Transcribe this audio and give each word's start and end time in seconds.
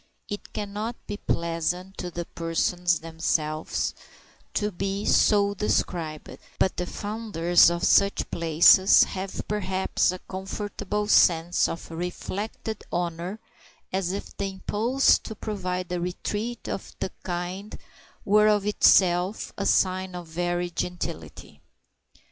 It 0.27 0.51
cannot 0.51 0.95
be 1.05 1.17
pleasant 1.17 1.95
to 1.99 2.09
the 2.09 2.25
persons 2.25 3.01
themselves 3.01 3.93
to 4.55 4.71
be 4.71 5.05
so 5.05 5.53
described, 5.53 6.39
but 6.57 6.75
the 6.75 6.87
founders 6.87 7.69
of 7.69 7.83
such 7.83 8.27
places 8.31 9.03
have 9.03 9.47
perhaps 9.47 10.11
a 10.11 10.17
comfortable 10.17 11.05
sense 11.07 11.69
of 11.69 11.91
reflected 11.91 12.83
honor, 12.91 13.37
as 13.93 14.11
if 14.11 14.35
the 14.37 14.49
impulse 14.49 15.19
to 15.19 15.35
provide 15.35 15.91
a 15.91 16.01
retreat 16.01 16.67
of 16.67 16.95
the 16.99 17.11
kind 17.21 17.77
were 18.25 18.47
of 18.47 18.65
itself 18.65 19.53
a 19.55 19.67
sign 19.67 20.15
of 20.15 20.25
"very 20.27 20.71
gentility." 20.71 21.61